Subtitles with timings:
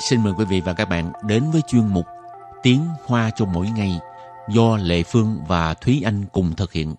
[0.00, 2.06] xin mời quý vị và các bạn đến với chuyên mục
[2.62, 3.98] Tiếng Hoa cho mỗi ngày
[4.48, 6.94] do Lệ Phương và Thúy Anh cùng thực hiện.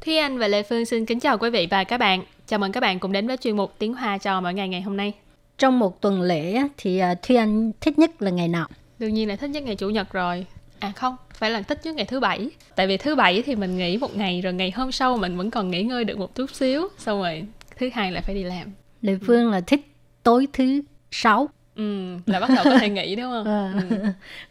[0.00, 2.24] Thúy Anh và Lê Phương xin kính chào quý vị và các bạn.
[2.46, 4.82] Chào mừng các bạn cùng đến với chuyên mục Tiếng Hoa cho mỗi ngày ngày
[4.82, 5.12] hôm nay.
[5.58, 8.66] Trong một tuần lễ thì à, Thúy Anh thích nhất là ngày nào?
[8.98, 10.46] Đương nhiên là thích nhất ngày Chủ nhật rồi.
[10.82, 12.48] À không, phải là thích nhất ngày thứ bảy.
[12.76, 15.50] Tại vì thứ bảy thì mình nghỉ một ngày rồi ngày hôm sau mình vẫn
[15.50, 16.88] còn nghỉ ngơi được một chút xíu.
[16.98, 17.44] Xong rồi
[17.78, 18.72] thứ hai lại phải đi làm.
[19.02, 19.80] Lê Phương là thích
[20.22, 21.48] tối thứ sáu.
[21.76, 23.44] Ừ, là bắt đầu có thể nghỉ đúng không?
[23.52, 23.72] Ờ.
[23.90, 23.96] Ừ.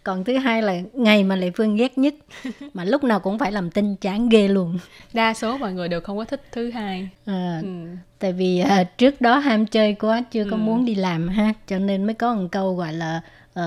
[0.03, 2.13] Còn thứ hai là ngày mà Lê Phương ghét nhất
[2.73, 4.77] mà lúc nào cũng phải làm tin chán ghê luôn.
[5.13, 7.09] Đa số mọi người đều không có thích thứ hai.
[7.25, 7.67] À, Ừ.
[8.19, 10.59] Tại vì à, trước đó ham chơi quá chưa có Ừ.
[10.59, 13.21] muốn đi làm ha, cho nên mới có một câu gọi là
[13.59, 13.63] uh,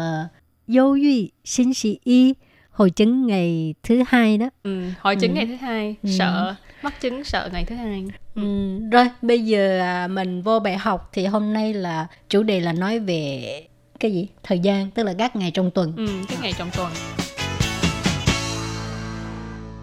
[0.69, 2.35] dâu yu xin sĩ y
[2.75, 5.35] hội chứng ngày thứ hai đó ừ, hội chứng ừ.
[5.35, 6.09] ngày thứ hai ừ.
[6.19, 8.43] sợ mắc chứng sợ ngày thứ hai ừ.
[8.43, 8.79] Ừ.
[8.93, 12.73] rồi bây giờ à, mình vô bài học thì hôm nay là chủ đề là
[12.73, 13.61] nói về
[14.01, 16.93] cái gì thời gian tức là các ngày trong tuần ừ, các ngày trong tuần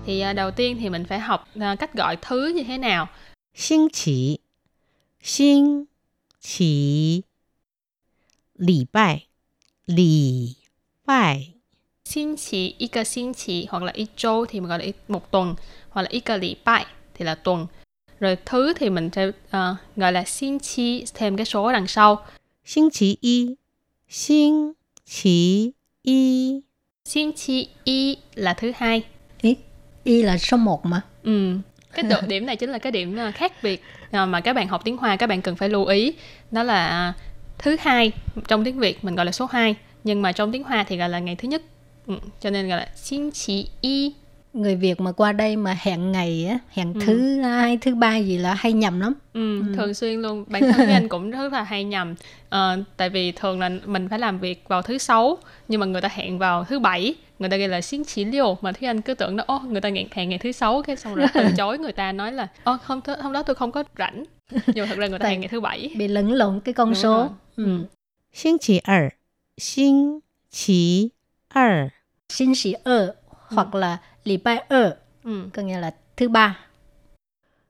[0.06, 3.08] thì à, đầu tiên thì mình phải học à, cách gọi thứ như thế nào
[3.56, 4.38] Xin chỉ
[5.22, 5.84] Xin
[6.42, 7.22] chỉ
[8.56, 9.28] Lì bài
[9.86, 10.56] Lì
[11.06, 11.54] bài
[12.11, 14.93] Xin chỉ, y cơ xin chỉ hoặc là y châu thì mình gọi là y-
[15.09, 15.55] một tuần
[15.91, 16.85] hoặc là y cơ lì拜
[17.15, 17.67] thì là tuần.
[18.21, 22.19] Rồi thứ thì mình sẽ à, gọi là xin chi thêm cái số đằng sau.
[22.65, 23.57] 星期一，
[24.09, 24.75] 星
[25.07, 26.63] 期一，
[27.05, 29.03] Xin chi y là thứ hai.
[29.43, 29.57] y,
[30.05, 31.59] y là số 1 mà Ừ.
[31.93, 34.69] Cái độ điểm này chính là cái điểm à, khác biệt à, mà các bạn
[34.69, 36.13] học tiếng Hoa các bạn cần phải lưu ý.
[36.51, 37.15] Đó là à,
[37.59, 38.13] thứ hai
[38.49, 39.75] trong tiếng Việt mình gọi là số 2
[40.05, 41.63] nhưng mà trong tiếng Hoa thì gọi là ngày thứ nhất.
[42.08, 42.14] Ừ.
[42.40, 44.14] Cho nên gọi là xin chỉ y.
[44.54, 47.00] người Việt mà qua đây mà hẹn ngày á hẹn Ừ.
[47.06, 50.86] thứ hai thứ ba gì là hay nhầm lắm Ừ, thường xuyên luôn bản thân
[50.88, 52.16] của anh cũng rất là hay nhầm
[52.50, 56.02] Ờ, tại vì thường là mình phải làm việc vào thứ sáu nhưng mà người
[56.02, 59.02] ta hẹn vào thứ bảy người ta ghi là xin chỉ liều mà thế anh
[59.02, 61.52] cứ tưởng đó ô người ta hẹn hẹn ngày thứ sáu cái xong rồi từ
[61.58, 64.66] chối người ta nói là ô hôm thứ, hôm đó tôi không có rảnh nhưng
[64.80, 66.96] mà thật ra người ta hẹn ngày thứ bảy bị lẫn lộn cái con Đúng
[66.96, 67.30] số rồi.
[67.56, 67.86] ừ.
[68.34, 68.58] 星
[70.52, 71.12] 期
[71.51, 71.91] 二，
[72.29, 73.17] 星期二， xin sĩ ơ
[73.49, 75.51] hoặc là礼拜二 ừ.
[75.53, 76.59] có nghĩa là thứ ba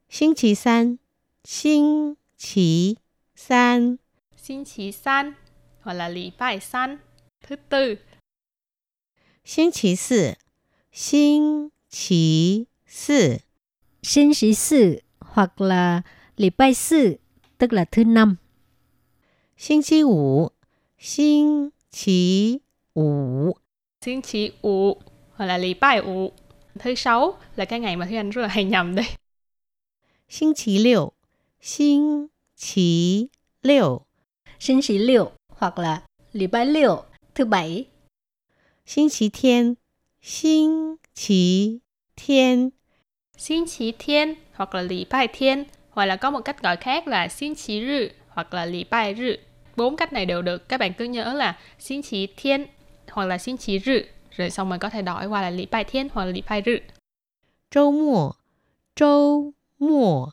[0.08, 0.98] 星期三，
[1.44, 2.96] 星期
[3.34, 3.98] 三，
[4.36, 5.34] xin chỉ san
[5.82, 6.98] hoặc là lì bài san
[7.42, 7.98] thứ tư
[9.44, 10.36] 星期四，
[10.92, 13.40] 星期四，
[14.02, 16.02] xin sĩ sư hoặc là
[16.36, 17.18] 礼拜四
[17.58, 18.38] tức là thứ năm
[19.56, 20.52] 星期五，
[24.00, 25.00] 星期五， xin chỉ ủ
[25.34, 26.32] hoặc là lì bài ủ
[26.78, 29.06] thứ sáu là cái ngày mà Thúy Anh rất là hay nhầm đây
[30.28, 31.12] 星期六，
[31.60, 33.28] 星期
[33.62, 34.02] 六，
[34.58, 37.04] xin sĩ liệu hoặc là礼拜六
[37.34, 37.86] thứ bảy
[38.84, 39.76] 星期天，
[40.22, 41.80] 星期
[42.16, 42.72] 天，
[43.38, 47.08] Xin chỉ thiên hoặc là lì bài thiên hoặc là có một cách gọi khác
[47.08, 49.36] là xin chỉ rư hoặc là lì bài rư.
[49.76, 50.68] Bốn cách này đều được.
[50.68, 52.66] Các bạn cứ nhớ là xin chỉ thiên
[53.11, 55.83] hoặc là xin chí rự rồi xong mình có thể đổi qua là lý bài
[55.83, 56.77] thiên hoặc là lý bài rự.
[57.71, 58.31] Châu mùa,
[58.95, 60.29] châu mùa.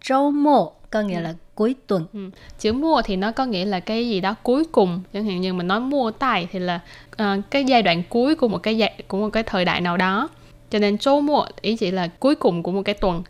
[0.00, 1.22] Châu mùa có nghĩa ừ.
[1.22, 2.06] là cuối tuần.
[2.12, 2.30] Ừ.
[2.58, 5.02] Chữ mua thì nó có nghĩa là cái gì đó cuối cùng.
[5.12, 6.80] Chẳng hạn như mình nói mua tài thì là
[7.12, 9.96] uh, cái giai đoạn cuối của một cái giai, của một cái thời đại nào
[9.96, 10.28] đó.
[10.70, 13.22] Cho nên châu mùa ý chỉ là cuối cùng của một cái tuần.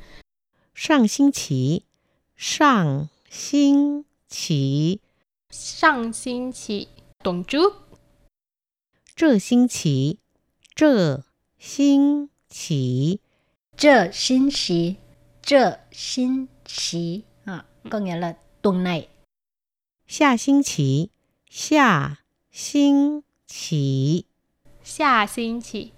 [0.75, 1.81] Sang xin chỉ,
[2.37, 4.99] sang xin chỉ.
[5.51, 6.87] Sang xin chỉ,
[7.25, 7.92] tuần trước
[9.16, 10.20] 这星期，
[10.76, 11.24] 这
[11.60, 13.20] 星期，
[13.78, 14.96] Trơ xin xí
[15.42, 19.08] Trơ xin xí à, Có nghĩa là tuần này
[20.08, 21.10] 下星期，
[21.50, 22.18] 下
[22.52, 24.26] 星期，
[24.84, 25.92] Xa xin chỉ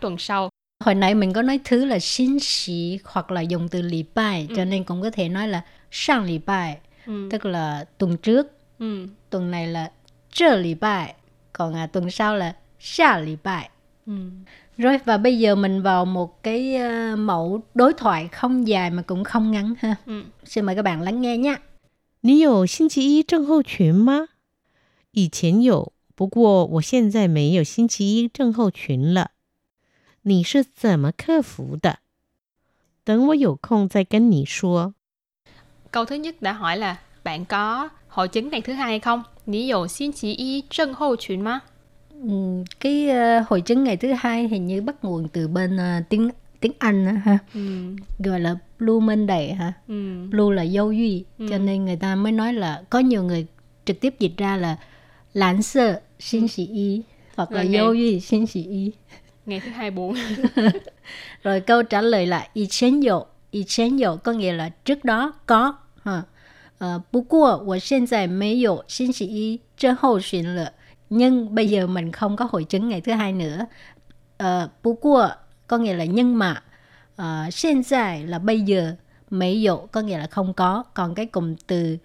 [0.00, 0.50] tuần sau.
[0.84, 4.48] Hồi nãy mình có nói thứ là xin xí Hoặc là dùng từ lì bài
[4.56, 7.28] Cho nên cũng có thể nói là sang lì bài Ừ.
[7.30, 8.46] Tức là tuần trước
[8.78, 9.06] Ừ.
[9.30, 9.92] Tuần này là
[10.32, 11.14] trơ lì bài
[11.52, 13.70] Còn à, tuần sau là xa lì bài
[14.06, 14.12] Ừ.
[14.78, 19.02] Rồi và bây giờ mình vào một cái ờ, mẫu đối thoại không dài mà
[19.02, 19.96] cũng không ngắn ha.
[20.06, 20.22] Ừ.
[20.44, 21.56] Xin mời các bạn lắng nghe nhé.
[22.20, 24.28] 你有星期一症候群吗？
[25.12, 29.30] 以前有，不过我现在没有星期一症候群了。
[30.22, 31.98] 你是怎么克服的？
[33.04, 34.94] 等我有空再跟你说。
[35.90, 39.22] Câu thứ nhất đã hỏi là bạn có hội chứng ngày thứ hai hay không?
[39.46, 41.60] Ní dụ xin chỉ y trân hô chuyện má.
[42.22, 46.00] Ừm, cái ờ, hội chứng ngày thứ hai hình như bắt nguồn từ bên ờ,
[46.08, 46.30] tiếng
[46.60, 47.60] tiếng Anh á ha ừ,
[48.18, 51.46] gọi là Blue Monday ha ừ, Blue là dâu duy Ừ.
[51.50, 53.46] cho nên người ta mới nói là có nhiều người
[53.84, 54.76] trực tiếp dịch ra là
[55.34, 57.02] lãn sợ xin sĩ y
[57.36, 58.92] hoặc là Là ngày- dâu duy xin sĩ y
[59.46, 60.14] ngày thứ hai buồn
[61.42, 63.20] rồi câu trả lời là y chén dụ
[63.50, 65.74] y chén dụ có nghĩa là trước đó có
[66.04, 66.22] ha
[66.78, 70.70] Ờ, 不过我现在没有星期一症候群了
[71.11, 73.65] Nhưng bây giờ mình không có hội chứng ngày thứ hai nữa.
[74.37, 75.29] Ờ, 不过
[75.67, 76.63] có nghĩa là nhưng mà
[77.21, 78.95] Ờ, hiện tại là bây giờ
[79.29, 80.83] mấy dụ có nghĩa là không có.
[80.93, 81.97] Còn cái cụm từ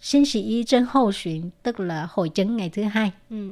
[0.00, 3.12] sinh sĩ y chân hô chuyển tức là hội chứng ngày thứ hai.
[3.30, 3.50] Ừ.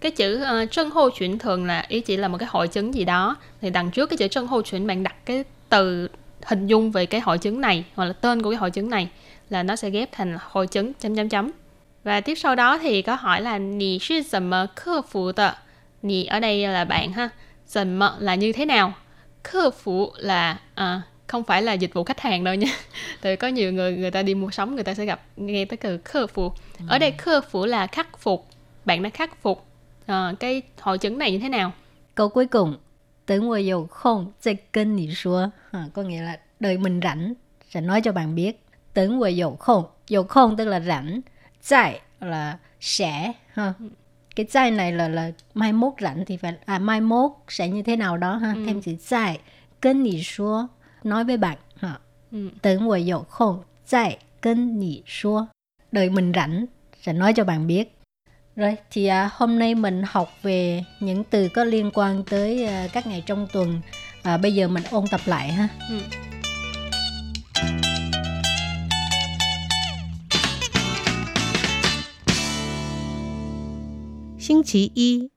[0.00, 0.44] cái chữ
[0.86, 3.36] uh, hô chuyển thường là ý chỉ là một cái hội chứng gì đó.
[3.60, 6.08] Thì đằng trước cái chữ chân hô chuyển bạn đặt cái từ
[6.42, 9.10] hình dung về cái hội chứng này hoặc là tên của cái hội chứng này
[9.50, 11.50] là nó sẽ ghép thành hội chứng chấm chấm chấm.
[12.04, 15.50] Và tiếp sau đó thì có hỏi là Nì sư dầm mơ khơ phụ tờ
[16.02, 17.28] Nì ở đây là bạn ha.
[17.66, 18.92] Dầm mơ là như thế nào?
[19.42, 22.72] Khơ phụ là à, không phải là dịch vụ khách hàng đâu nha.
[23.20, 25.76] Tại có nhiều người người ta đi mua sắm người ta sẽ gặp nghe tới
[25.76, 26.52] từ khơ phụ
[26.88, 27.14] Ở đây ừ.
[27.18, 28.46] khơ phụ là khắc phục.
[28.84, 29.66] Bạn đã khắc phục
[30.06, 31.72] à, cái hội chứng này như thế nào?
[32.14, 32.76] Câu cuối cùng
[33.26, 35.48] Tới ngồi dầu không Sẽ kênh nì xua.
[35.70, 37.34] À, có nghĩa là đợi mình rảnh
[37.68, 38.64] Sẽ nói cho bạn biết.
[38.94, 39.84] Tới ngồi dầu không.
[40.08, 41.20] Dầu không tức là rảnh
[41.68, 43.72] tại là sẽ ha
[44.36, 47.96] cái này là là mai mốt rảnh thì phải à mai mốt sẽ như thế
[47.96, 49.40] nào đó ha thêm chữ tại
[49.82, 50.66] kênh nỉ xua
[51.04, 51.98] nói với bạn ha
[52.32, 52.50] ừ.
[52.62, 55.46] tưởng tôi dầu không tại kênh nỉ xua
[55.92, 56.66] đợi mình rảnh
[57.02, 58.00] sẽ nói cho bạn biết
[58.56, 62.88] rồi thì à, hôm nay mình học về những từ có liên quan tới à,
[62.92, 63.80] các ngày trong tuần.
[64.22, 65.68] À, bây giờ mình ôn tập lại ha.
[65.90, 66.00] Ừ.
[74.49, 75.27] Xinh chí y,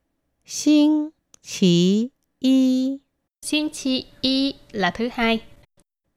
[0.45, 1.09] xinh
[1.41, 2.97] chí y,
[3.41, 5.41] Xin chi y là thứ hai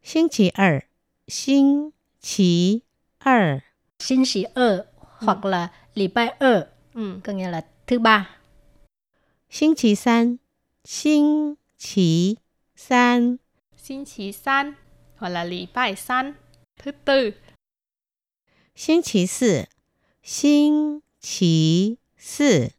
[0.02, 0.80] xinh chí 二,
[1.28, 1.90] xinh
[2.20, 2.80] chí
[3.18, 3.60] 二,
[3.98, 4.86] Xin sĩ ơ
[5.18, 7.20] hoặc là礼拜ơ ừ.
[7.24, 8.36] có nghĩa là thứ ba.
[9.50, 10.36] xinh chí 三,
[10.84, 12.36] xinh chí
[12.76, 13.36] 三,
[13.76, 14.74] Xin chi san
[15.16, 16.34] hoặc là礼拜san
[16.76, 17.32] thứ tư
[18.74, 19.68] 星期四，
[20.22, 22.72] 星期四，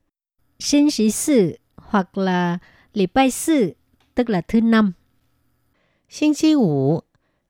[0.58, 2.58] sinh sĩ sự hoặc là
[2.94, 3.74] lì bai sự,
[4.14, 4.92] tức là thứ năm.
[6.08, 7.00] Sinh chí ủ,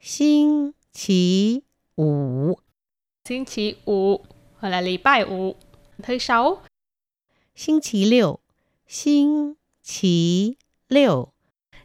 [0.01, 1.61] sinh chí
[1.97, 2.55] ủ.
[3.29, 4.21] Sinh chí ủ
[4.59, 5.55] hoặc là lì bai ủ,
[6.03, 6.63] thứ sáu.
[7.57, 8.39] Sinh chí liệu,
[8.89, 9.53] sinh
[9.83, 10.55] chí
[10.89, 11.33] liệu.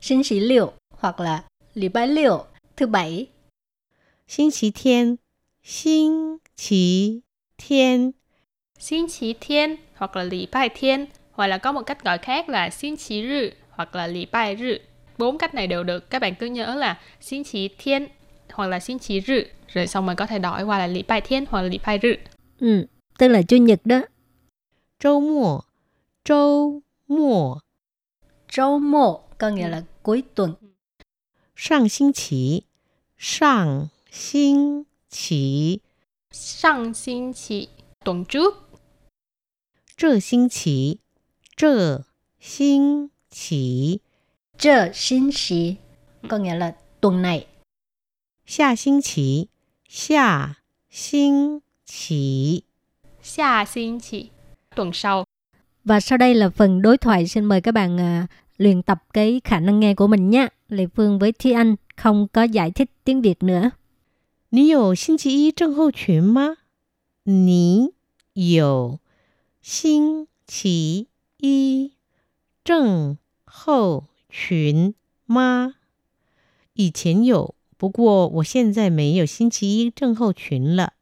[0.01, 1.43] Sinh chí liệu hoặc là
[1.73, 3.27] lì bai liệu, thứ bảy.
[4.27, 5.15] Sinh chí thiên,
[5.63, 7.19] sinh chí
[7.57, 8.11] thiên.
[8.83, 12.49] Xin chí thiên hoặc là lì bài thiên hoặc là có một cách gọi khác
[12.49, 14.77] là xin chí rư hoặc là lì bài rư.
[15.17, 16.09] Bốn cách này đều được.
[16.09, 18.07] Các bạn cứ nhớ là xin chí thiên
[18.51, 21.21] hoặc là xin chí rư rồi xong mình có thể đổi qua là lì bài
[21.21, 22.13] thiên hoặc là lì bài rư.
[22.59, 22.85] Ừ,
[23.17, 24.01] tức là chủ nhật đó.
[24.99, 25.59] Châu mùa,
[26.23, 27.59] châu mùa.
[28.49, 30.53] Châu mùa có nghĩa là cuối tuần.
[30.61, 30.67] Ừ.
[31.55, 32.61] Sang sinh chỉ,
[33.17, 35.79] sang sinh chỉ.
[36.31, 37.67] Sang sinh chỉ,
[38.03, 38.62] tuần trước
[40.02, 41.00] 这星期，
[41.56, 42.04] 这
[42.40, 44.00] 星期，
[44.58, 45.76] Trơ xin sĩ
[46.28, 47.46] có nghĩa là tuần này.
[48.46, 49.48] 下星期，
[49.88, 50.56] 下
[50.90, 52.64] 星期。
[53.22, 54.30] xa xin chi
[54.74, 55.24] tuần sau
[55.84, 58.26] Và sau đây là phần đối thoại xin mời các bạn à,
[58.56, 60.48] luyện tập cái khả năng nghe của mình nhé.
[60.68, 63.70] Lê Phương với Thi Anh không có giải thích tiếng Việt nữa.
[64.50, 66.56] 你有星期一症候群吗？
[67.24, 67.92] 你
[68.32, 68.98] 有
[69.63, 71.93] 星期一
[72.65, 74.93] 症候群
[75.25, 75.75] 吗？
[76.73, 80.95] 以前有，不过我现在没有星期一症候群了。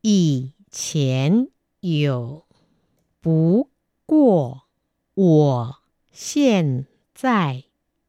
[0.00, 2.46] 以前有，
[3.20, 3.68] 不
[4.06, 4.62] 过
[5.12, 7.64] 我现在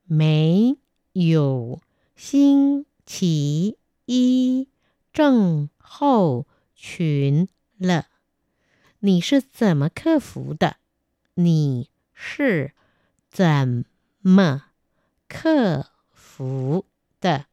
[0.06, 0.78] 没
[1.12, 1.82] 有
[2.16, 4.70] 星期一
[5.12, 8.08] 症候群了。
[9.06, 10.78] 你是怎么克服的？
[11.34, 12.72] 你是
[13.30, 13.84] 怎
[14.22, 14.68] 么
[15.28, 16.86] 克服
[17.20, 17.48] 的？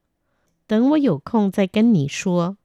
[0.68, 2.56] 等我有空再跟你说。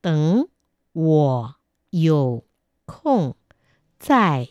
[0.00, 0.48] 等
[0.92, 1.56] 我
[1.90, 2.44] 有
[2.84, 3.34] 空
[3.98, 4.50] 再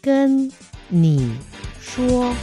[0.00, 0.50] 跟
[0.88, 1.36] 你
[1.78, 2.34] 说。